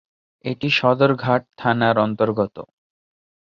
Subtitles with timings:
[0.45, 2.55] এটি সদরঘাট থানার অন্তর্গত।